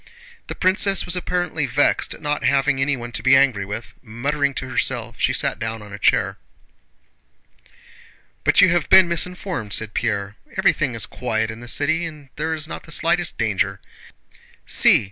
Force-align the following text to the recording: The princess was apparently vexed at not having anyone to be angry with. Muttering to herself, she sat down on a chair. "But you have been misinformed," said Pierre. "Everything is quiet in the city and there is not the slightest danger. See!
The 0.47 0.55
princess 0.55 1.05
was 1.05 1.15
apparently 1.15 1.67
vexed 1.67 2.15
at 2.15 2.23
not 2.23 2.43
having 2.43 2.81
anyone 2.81 3.11
to 3.11 3.21
be 3.21 3.35
angry 3.35 3.65
with. 3.65 3.93
Muttering 4.01 4.55
to 4.55 4.67
herself, 4.67 5.19
she 5.19 5.31
sat 5.31 5.59
down 5.59 5.83
on 5.83 5.93
a 5.93 5.99
chair. 5.99 6.39
"But 8.43 8.61
you 8.61 8.69
have 8.69 8.89
been 8.89 9.07
misinformed," 9.07 9.73
said 9.73 9.93
Pierre. 9.93 10.37
"Everything 10.57 10.95
is 10.95 11.05
quiet 11.05 11.51
in 11.51 11.59
the 11.59 11.67
city 11.67 12.03
and 12.07 12.29
there 12.35 12.55
is 12.55 12.67
not 12.67 12.81
the 12.85 12.91
slightest 12.91 13.37
danger. 13.37 13.79
See! 14.65 14.99